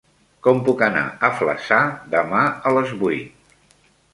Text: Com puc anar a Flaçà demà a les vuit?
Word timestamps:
Com 0.45 0.61
puc 0.69 0.79
anar 0.85 1.03
a 1.29 1.29
Flaçà 1.41 1.81
demà 2.15 2.41
a 2.71 2.73
les 2.79 2.95
vuit? 3.05 3.77